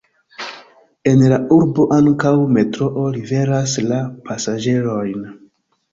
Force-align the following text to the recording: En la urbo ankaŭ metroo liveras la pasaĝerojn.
En 1.11 1.19
la 1.33 1.37
urbo 1.57 1.85
ankaŭ 1.99 2.33
metroo 2.55 3.05
liveras 3.19 3.77
la 3.93 4.01
pasaĝerojn. 4.31 5.29